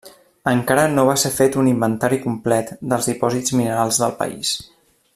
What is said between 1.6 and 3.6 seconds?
un inventari complet dels dipòsits